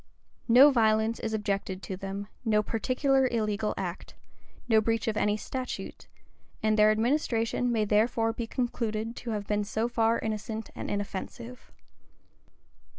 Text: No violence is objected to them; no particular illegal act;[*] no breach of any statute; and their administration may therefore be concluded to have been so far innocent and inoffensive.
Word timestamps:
No 0.47 0.71
violence 0.71 1.19
is 1.19 1.31
objected 1.31 1.83
to 1.83 1.95
them; 1.95 2.27
no 2.43 2.63
particular 2.63 3.27
illegal 3.27 3.75
act;[*] 3.77 4.15
no 4.67 4.81
breach 4.81 5.07
of 5.07 5.15
any 5.15 5.37
statute; 5.37 6.07
and 6.63 6.75
their 6.75 6.89
administration 6.89 7.71
may 7.71 7.85
therefore 7.85 8.33
be 8.33 8.47
concluded 8.47 9.15
to 9.17 9.29
have 9.29 9.45
been 9.45 9.63
so 9.63 9.87
far 9.87 10.17
innocent 10.17 10.71
and 10.73 10.89
inoffensive. 10.89 11.71